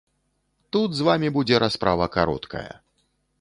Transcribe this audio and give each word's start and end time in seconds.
Тут 0.77 0.95
з 0.99 1.05
вамі 1.07 1.29
будзе 1.35 1.59
расправа 1.65 2.09
кароткая. 2.17 2.71